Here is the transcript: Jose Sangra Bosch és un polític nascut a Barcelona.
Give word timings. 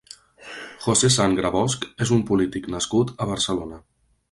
Jose 0.85 1.11
Sangra 1.15 1.51
Bosch 1.57 1.85
és 2.07 2.15
un 2.17 2.25
polític 2.33 2.73
nascut 2.79 3.15
a 3.27 3.31
Barcelona. 3.35 3.81